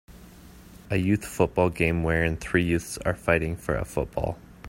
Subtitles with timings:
[0.89, 4.39] A youth football game wherein three youths are fighting for a football.